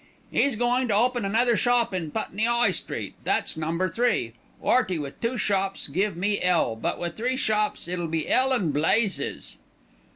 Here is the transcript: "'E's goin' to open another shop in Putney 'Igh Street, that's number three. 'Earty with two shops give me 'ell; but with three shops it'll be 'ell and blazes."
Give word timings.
"'E's 0.33 0.55
goin' 0.55 0.87
to 0.87 0.95
open 0.95 1.23
another 1.25 1.55
shop 1.55 1.93
in 1.93 2.09
Putney 2.09 2.47
'Igh 2.47 2.71
Street, 2.71 3.13
that's 3.23 3.55
number 3.55 3.87
three. 3.87 4.33
'Earty 4.65 4.97
with 4.97 5.21
two 5.21 5.37
shops 5.37 5.87
give 5.87 6.17
me 6.17 6.41
'ell; 6.41 6.75
but 6.75 6.97
with 6.97 7.15
three 7.15 7.37
shops 7.37 7.87
it'll 7.87 8.07
be 8.07 8.27
'ell 8.27 8.51
and 8.51 8.73
blazes." 8.73 9.59